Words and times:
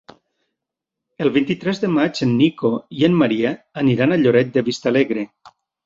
El 1.25 1.29
vint-i-tres 1.35 1.83
de 1.85 1.91
maig 1.99 2.23
en 2.29 2.35
Nico 2.41 2.73
i 3.01 3.07
en 3.11 3.21
Maria 3.23 3.55
aniran 3.87 4.13
a 4.19 4.23
Lloret 4.27 4.55
de 4.59 4.69
Vistalegre. 4.73 5.33